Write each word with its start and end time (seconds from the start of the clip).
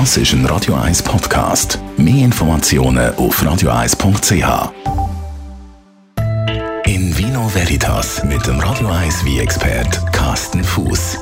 Das 0.00 0.16
ist 0.16 0.32
ein 0.32 0.44
Radio 0.46 0.74
1 0.74 1.04
Podcast. 1.04 1.78
Mehr 1.96 2.24
Informationen 2.24 3.14
auf 3.14 3.40
radio1.ch. 3.40 4.72
In 6.84 7.16
Vino 7.16 7.48
Veritas 7.54 8.24
mit 8.24 8.44
dem 8.44 8.58
Radio 8.58 8.88
1 8.88 9.24
wie 9.24 9.38
expert 9.38 10.12
Carsten 10.12 10.64
Fuß. 10.64 11.18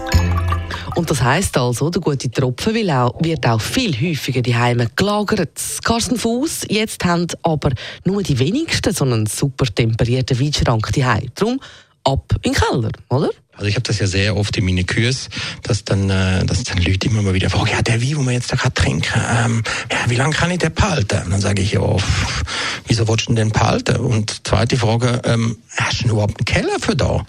Und 0.96 1.10
das 1.10 1.22
heisst 1.22 1.58
also, 1.58 1.90
der 1.90 2.00
gute 2.00 2.30
Tropfen 2.30 2.90
auch, 2.90 3.14
wird 3.22 3.46
auch 3.46 3.60
viel 3.60 3.92
häufiger 3.92 4.40
die 4.40 4.56
Heime 4.56 4.88
gelagert. 4.96 5.60
Carsten 5.84 6.16
Fuß, 6.16 6.64
jetzt 6.70 7.04
haben 7.04 7.26
aber 7.42 7.72
nur 8.06 8.22
die 8.22 8.38
wenigsten 8.38 8.94
so 8.94 9.04
einen 9.04 9.26
super 9.26 9.66
temperierten 9.66 10.40
Weinschrank 10.40 10.90
die 10.94 11.04
Darum 11.34 11.60
ab 12.04 12.24
in 12.40 12.52
den 12.52 12.54
Keller, 12.54 12.92
oder? 13.10 13.28
Also 13.62 13.68
ich 13.68 13.76
habe 13.76 13.84
das 13.84 14.00
ja 14.00 14.08
sehr 14.08 14.36
oft 14.36 14.56
in 14.56 14.64
meinen 14.64 14.84
Kurs, 14.84 15.28
dass 15.62 15.84
dann, 15.84 16.10
äh, 16.10 16.44
dass 16.44 16.64
dann 16.64 16.78
Leute 16.78 17.06
immer 17.06 17.22
mal 17.22 17.32
wieder 17.32 17.48
fragen, 17.48 17.70
ja, 17.70 17.80
der 17.80 18.02
Wein, 18.02 18.16
wo 18.16 18.22
wir 18.22 18.32
jetzt 18.32 18.50
da 18.50 18.56
gerade 18.56 18.74
trinken, 18.74 19.20
ähm, 19.32 19.62
ja, 19.88 19.98
wie 20.08 20.16
lange 20.16 20.34
kann 20.34 20.50
ich 20.50 20.58
den 20.58 20.74
behalten? 20.74 21.22
Und 21.26 21.30
dann 21.30 21.40
sage 21.40 21.62
ich, 21.62 21.70
ja, 21.70 21.96
pff, 21.96 22.42
wieso 22.88 23.06
willst 23.06 23.28
du 23.28 23.34
den 23.34 23.50
behalten? 23.50 23.98
Und 23.98 24.48
zweite 24.48 24.76
Frage, 24.76 25.22
ähm, 25.26 25.58
hast 25.76 26.02
du 26.02 26.08
überhaupt 26.08 26.40
einen 26.40 26.44
Keller 26.44 26.80
für 26.80 26.96
da? 26.96 27.24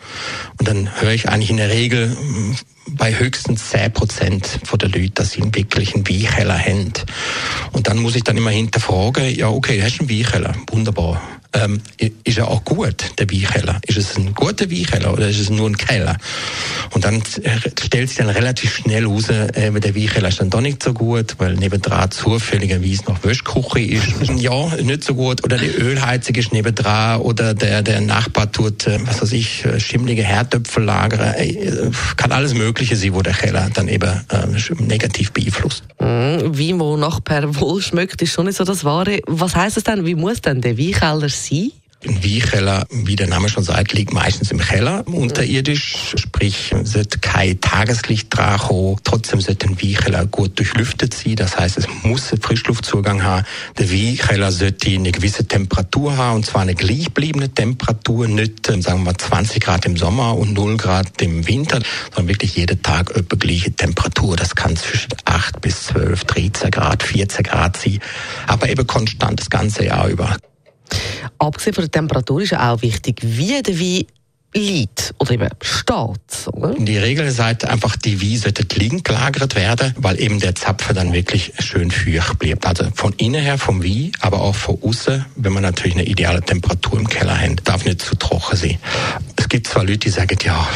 Und 0.58 0.68
dann 0.68 0.90
höre 1.02 1.12
ich 1.12 1.30
eigentlich 1.30 1.52
in 1.52 1.58
der 1.58 1.70
Regel 1.70 2.08
mm, 2.08 2.56
bei 2.88 3.14
höchstens 3.14 3.70
10 3.70 3.94
Prozent 3.94 4.60
der 4.82 4.90
Leute, 4.90 5.12
dass 5.12 5.34
sie 5.34 5.44
einen 5.44 5.54
wirklichen 5.54 6.10
Weinkeller 6.10 6.58
haben. 6.58 6.94
Und 7.74 7.88
dann 7.88 8.00
muss 8.00 8.16
ich 8.16 8.24
dann 8.24 8.38
immer 8.38 8.50
hinterfragen, 8.50 9.36
ja, 9.36 9.50
okay, 9.50 9.84
hast 9.84 10.00
du 10.00 10.06
einen 10.06 10.10
Weinkeller? 10.10 10.56
Wunderbar 10.72 11.22
ähm, 11.54 11.82
ist 12.24 12.38
er 12.38 12.48
auch 12.48 12.64
gut, 12.64 12.96
der 13.20 13.30
Weinkeller? 13.30 13.80
Ist 13.86 13.98
es 13.98 14.18
ein 14.18 14.34
guter 14.34 14.70
Weinkeller 14.70 15.14
oder 15.14 15.28
ist 15.28 15.40
es 15.40 15.50
nur 15.50 15.70
ein 15.70 15.78
Keller? 15.78 16.18
Und 16.92 17.06
dann 17.06 17.22
stellt 17.24 18.10
sich 18.10 18.18
dann 18.18 18.30
relativ 18.30 18.76
schnell 18.76 19.06
raus, 19.06 19.30
äh, 19.30 19.72
der 19.72 19.96
Weinkeller 19.96 20.30
ist 20.30 20.40
dann 20.40 20.50
doch 20.50 20.62
nicht 20.62 20.84
so 20.84 20.94
gut, 20.94 21.36
weil 21.38 21.56
nebendran 21.56 22.12
zufälligerweise 22.12 23.04
noch 23.08 23.24
Wäschküche 23.24 23.80
ist. 23.80 24.08
ja, 24.38 24.76
nicht 24.82 25.04
so 25.04 25.16
gut. 25.16 25.44
Oder 25.44 25.58
die 25.58 25.68
Ölheizung 25.68 26.36
ist 26.36 26.54
nebendran 26.54 27.22
oder 27.22 27.54
der, 27.54 27.82
der 27.82 28.02
Nachbar 28.02 28.52
tut, 28.52 28.88
äh, 28.88 29.00
was 29.06 29.22
weiß 29.22 29.32
ich, 29.34 29.66
äh, 29.66 29.80
schimmlige 29.80 30.24
Herdöpfel 30.24 30.84
lagern. 30.84 31.34
Äh, 31.36 31.92
kann 32.18 32.32
alles 32.32 32.54
Mögliche 32.54 32.96
sein, 32.96 33.14
wo 33.14 33.22
der 33.22 33.34
Keller 33.34 33.70
dann 33.74 33.88
eben 33.88 34.10
äh, 34.30 34.82
negativ 34.82 35.32
beeinflusst. 35.32 35.84
Mm, 36.00 36.58
Wein, 36.58 36.80
wo 36.80 36.98
nach 36.98 37.24
per 37.24 37.56
Wohl 37.60 37.82
schmeckt, 37.82 38.22
ist 38.22 38.34
schon 38.34 38.46
nicht 38.46 38.58
so 38.58 38.64
das 38.64 38.84
Wahre. 38.84 39.20
Was 39.28 39.56
heißt 39.56 39.78
es 39.78 39.84
dann? 39.84 40.06
Wie 40.06 40.16
muss 40.16 40.42
denn 40.42 40.62
der 40.62 40.78
Weinkeller 40.78 41.30
sein? 41.30 41.43
Ein 42.06 42.22
Weinkeller, 42.22 42.86
wie 42.92 43.16
der 43.16 43.28
Name 43.28 43.48
schon 43.48 43.64
sagt, 43.64 43.94
liegt 43.94 44.12
meistens 44.12 44.52
im 44.52 44.60
Keller 44.60 45.08
unterirdisch. 45.08 46.14
Sprich, 46.16 46.74
sollte 46.84 47.20
kein 47.20 47.62
Tageslicht 47.62 48.28
dran 48.36 48.58
kommen. 48.58 48.98
Trotzdem 49.06 49.40
sollte 49.40 49.68
ein 49.68 49.82
Weinkeller 49.82 50.26
gut 50.26 50.60
durchlüftet 50.60 51.14
sein. 51.14 51.38
Das 51.38 51.58
heißt, 51.58 51.78
es 51.78 51.88
muss 52.04 52.32
einen 52.32 52.42
Frischluftzugang 52.42 53.24
haben. 53.24 53.46
Der 53.78 53.90
Weinkeller 53.90 54.52
sollte 54.52 54.90
eine 54.90 55.14
gewisse 55.14 55.48
Temperatur 55.48 56.18
haben, 56.18 56.38
und 56.38 56.46
zwar 56.46 56.64
eine 56.64 56.76
gleichbleibende 56.76 57.50
Temperatur. 57.50 58.28
Nicht, 58.28 58.70
ähm, 58.70 58.82
sagen 58.82 59.00
wir 59.00 59.06
mal, 59.06 59.18
20 59.18 59.64
Grad 59.64 59.86
im 59.86 59.96
Sommer 59.96 60.38
und 60.38 60.54
0 60.54 60.76
Grad 60.76 61.22
im 61.22 61.48
Winter, 61.48 61.80
sondern 62.14 62.34
wirklich 62.34 62.58
jeden 62.58 62.82
Tag 62.84 63.16
etwa 63.16 63.38
gleiche 63.38 63.72
Temperatur. 63.72 64.36
Das 64.36 64.56
kann 64.56 64.76
zwischen 64.76 65.14
8 65.24 65.62
bis 65.62 65.84
12, 65.84 66.26
13 66.26 66.72
Grad, 66.72 67.02
14 67.02 67.44
Grad 67.44 67.78
sein. 67.78 68.00
Aber 68.48 68.68
eben 68.70 68.86
konstant 68.86 69.40
das 69.40 69.50
ganze 69.50 69.86
Jahr 69.86 70.10
über. 70.10 70.36
Abgesehen 71.44 71.74
von 71.74 71.84
der 71.84 71.92
Temperatur 71.92 72.42
ist 72.42 72.56
auch 72.56 72.82
wichtig, 72.82 73.20
wie 73.22 73.62
der 73.62 73.80
Wein 73.80 74.06
liegt 74.56 75.14
oder 75.18 75.32
eben 75.32 75.50
steht. 75.62 76.48
Oder? 76.54 76.76
Die 76.76 76.98
Regel 76.98 77.30
sagt 77.32 77.66
einfach, 77.66 77.96
die 77.96 78.22
Wein 78.22 78.38
sollte 78.38 78.64
liegen 78.80 79.04
gelagert 79.04 79.56
werden, 79.56 79.94
weil 79.98 80.20
eben 80.20 80.40
der 80.40 80.56
Zapfen 80.56 80.96
dann 80.96 81.14
wirklich 81.14 81.54
schön 81.60 81.92
feucht 81.92 82.40
bleibt. 82.40 82.66
Also 82.66 82.86
von 82.94 83.14
innen 83.14 83.42
her 83.42 83.58
vom 83.58 83.84
Wein, 83.84 84.12
aber 84.22 84.42
auch 84.42 84.56
von 84.56 84.78
außen, 84.82 85.26
wenn 85.36 85.54
man 85.54 85.64
natürlich 85.64 85.96
eine 85.96 86.06
ideale 86.06 86.42
Temperatur 86.42 87.00
im 87.00 87.08
Keller 87.08 87.38
hat, 87.40 87.68
darf 87.68 87.86
nicht 87.86 88.02
zu 88.02 88.16
trocken 88.16 88.56
sein. 88.56 88.78
Es 89.36 89.50
gibt 89.50 89.68
zwar 89.68 89.84
Leute, 89.84 90.00
die 90.00 90.10
sagen, 90.10 90.38
ja, 90.44 90.68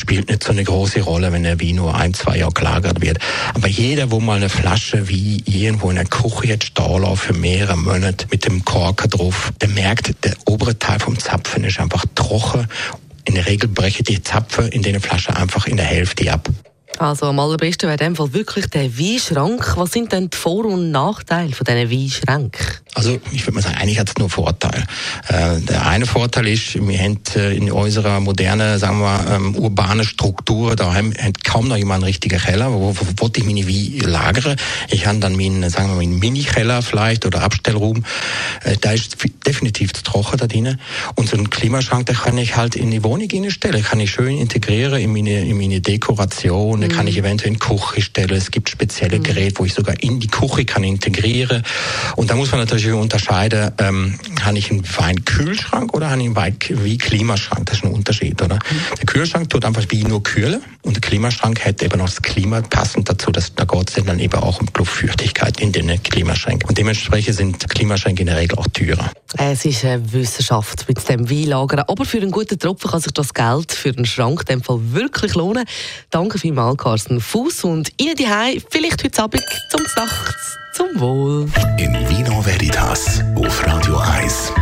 spielt 0.00 0.30
nicht 0.30 0.42
so 0.42 0.50
eine 0.50 0.64
große 0.64 1.02
Rolle, 1.02 1.30
wenn 1.32 1.42
der 1.42 1.60
Wein 1.60 1.76
nur 1.76 1.94
ein, 1.94 2.14
zwei 2.14 2.38
Jahre 2.38 2.52
gelagert 2.52 3.00
wird. 3.00 3.18
Aber 3.54 3.68
jeder, 3.68 4.10
wo 4.10 4.18
mal 4.18 4.38
eine 4.38 4.48
Flasche 4.48 5.08
wie 5.08 5.42
irgendwo 5.46 5.90
in 5.90 5.96
der 5.96 6.06
Küche 6.06 6.46
jetzt 6.46 6.64
stehen 6.64 7.16
für 7.16 7.34
mehrere 7.34 7.76
Monate 7.76 8.26
mit 8.30 8.46
dem 8.46 8.64
Korken 8.64 9.10
drauf, 9.10 9.52
der 9.60 9.68
merkt, 9.68 10.24
der 10.24 10.34
obere 10.46 10.78
Teil 10.78 10.98
vom 10.98 11.18
Zapfen 11.18 11.64
ist 11.64 11.78
einfach 11.78 12.04
trocken 12.14 12.66
in 13.26 13.34
der 13.34 13.46
Regel 13.46 13.68
breche 13.68 14.02
die 14.02 14.22
Zapfen 14.22 14.68
in 14.68 14.82
der 14.82 15.00
Flasche 15.00 15.36
einfach 15.36 15.66
in 15.66 15.76
der 15.76 15.86
Hälfte 15.86 16.32
ab. 16.32 16.48
Also 17.00 17.26
am 17.26 17.38
allerbesten 17.38 17.88
wäre 17.88 17.98
in 17.98 18.08
dem 18.10 18.16
Fall 18.16 18.34
wirklich 18.34 18.66
der 18.66 18.98
Weinschrank. 18.98 19.74
Was 19.76 19.92
sind 19.92 20.12
denn 20.12 20.28
die 20.28 20.36
Vor- 20.36 20.66
und 20.66 20.90
Nachteile 20.90 21.52
von 21.52 21.64
diesen 21.64 21.90
Weinschränken? 21.90 22.66
Also 22.92 23.18
ich 23.32 23.46
würde 23.46 23.54
mal 23.54 23.62
sagen, 23.62 23.76
eigentlich 23.76 23.98
hat 23.98 24.10
es 24.10 24.18
nur 24.18 24.28
Vorteile. 24.28 24.84
Äh, 25.28 25.60
der 25.60 25.86
eine 25.86 26.04
Vorteil 26.04 26.48
ist, 26.48 26.74
wir 26.74 26.98
haben 26.98 27.18
äh, 27.36 27.56
in 27.56 27.72
unserer 27.72 28.20
modernen, 28.20 28.78
sagen 28.78 29.00
wir, 29.00 29.24
ähm, 29.30 29.56
urbane 29.56 30.04
Struktur, 30.04 30.76
da 30.76 30.92
hat 30.92 31.44
kaum 31.44 31.68
noch 31.68 31.76
jemand 31.76 32.02
einen 32.02 32.04
richtigen 32.04 32.38
Keller, 32.38 32.70
wo, 32.70 32.94
wo, 32.94 33.06
wo 33.16 33.30
ich 33.34 33.44
meine 33.44 33.66
Wein 33.66 34.10
lagere. 34.10 34.56
Ich 34.90 35.06
habe 35.06 35.20
dann 35.20 35.36
meinen, 35.36 35.70
sagen 35.70 35.88
wir 35.88 35.94
mal, 35.94 36.06
Mini-Keller 36.06 36.82
vielleicht 36.82 37.24
oder 37.24 37.42
Abstellraum. 37.42 38.04
Äh, 38.64 38.76
da 38.78 38.92
ist 38.92 39.16
definitiv 39.46 39.94
zu 39.94 40.02
trocken 40.02 40.36
da 40.36 40.46
drin. 40.46 40.78
Und 41.14 41.30
so 41.30 41.36
einen 41.38 41.48
Klimaschrank, 41.48 42.04
da 42.06 42.12
kann 42.12 42.36
ich 42.36 42.56
halt 42.56 42.76
in 42.76 42.90
die 42.90 43.02
Wohnung 43.02 43.28
stellen, 43.48 43.82
kann 43.82 44.00
ich 44.00 44.10
schön 44.10 44.36
integrieren 44.36 45.00
in 45.00 45.12
meine, 45.12 45.46
in 45.46 45.56
meine 45.56 45.80
Dekoration 45.80 46.89
kann 46.90 47.06
ich 47.06 47.16
eventuell 47.16 47.52
in 47.52 47.58
die 47.58 47.60
Küche 47.60 48.02
stellen. 48.02 48.36
Es 48.36 48.50
gibt 48.50 48.70
spezielle 48.70 49.18
mhm. 49.18 49.22
Geräte, 49.22 49.58
wo 49.58 49.64
ich 49.64 49.74
sogar 49.74 50.00
in 50.02 50.20
die 50.20 50.28
Küche 50.28 50.64
kann 50.64 50.84
integrieren. 50.84 51.62
Und 52.16 52.30
da 52.30 52.36
muss 52.36 52.50
man 52.50 52.60
natürlich 52.60 52.90
unterscheiden, 52.92 53.72
ähm, 53.78 54.18
habe 54.42 54.58
ich 54.58 54.70
einen 54.70 54.84
Weinkühlschrank 54.84 55.94
oder 55.94 56.10
habe 56.10 56.20
ich 56.20 56.26
einen 56.26 56.36
Wein-Klimaschrank? 56.36 57.66
Das 57.66 57.78
ist 57.78 57.84
ein 57.84 57.92
Unterschied, 57.92 58.40
oder? 58.42 58.56
Mhm. 58.56 58.96
Der 58.98 59.06
Kühlschrank 59.06 59.50
tut 59.50 59.64
einfach 59.64 59.84
wie 59.88 60.04
nur 60.04 60.22
kühlen 60.22 60.62
und 60.82 60.94
der 60.94 61.00
Klimaschrank 61.00 61.64
hätte 61.64 61.84
eben 61.84 61.98
noch 61.98 62.06
das 62.08 62.22
Klima 62.22 62.60
passend 62.62 63.08
dazu, 63.08 63.30
dass 63.30 63.54
da 63.54 63.64
geht 63.64 63.90
es 63.96 64.04
dann 64.04 64.18
eben 64.18 64.34
auch 64.34 64.60
um 64.60 64.66
Luftfeuchtigkeit 64.76 65.60
in 65.60 65.72
den 65.72 66.02
Klimaschränken. 66.02 66.68
Und 66.68 66.78
dementsprechend 66.78 67.36
sind 67.36 67.68
Klimaschränke 67.68 68.22
in 68.22 68.26
der 68.26 68.36
Regel 68.36 68.58
auch 68.58 68.66
teurer. 68.68 69.10
Es 69.36 69.64
ist 69.64 69.84
eine 69.84 70.12
Wissenschaft 70.12 70.88
mit 70.88 71.08
dem 71.08 71.30
Weinlagern, 71.30 71.84
aber 71.86 72.04
für 72.04 72.18
einen 72.18 72.32
guten 72.32 72.58
Tropfen 72.58 72.90
kann 72.90 73.00
sich 73.00 73.12
das 73.12 73.32
Geld 73.32 73.70
für 73.70 73.90
einen 73.90 74.04
Schrank 74.04 74.44
dem 74.46 74.60
Fall 74.62 74.78
wirklich 74.92 75.34
lohnen. 75.34 75.64
Danke 76.10 76.38
vielmals, 76.38 76.78
Carsten 76.78 77.20
Fuß 77.20 77.64
und 77.64 77.92
Ihnen 77.96 78.16
die 78.16 78.26
vielleicht 78.70 79.04
heute 79.04 79.22
Abend 79.22 79.44
zum 79.70 79.82
Nacht 79.96 80.34
zum 80.74 80.88
Wohl. 81.00 81.46
In 81.78 81.92
Vino 82.08 82.44
Veritas 82.44 83.20
auf 83.36 83.66
Radio 83.66 83.98
1. 83.98 84.52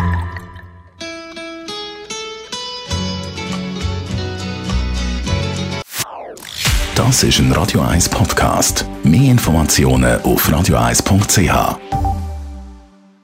Das 6.95 7.23
ist 7.23 7.39
ein 7.39 7.53
Radio 7.53 7.81
1 7.81 8.09
Podcast. 8.09 8.85
Mehr 9.03 9.31
Informationen 9.31 10.21
auf 10.23 10.49
radio1.ch. 10.49 11.98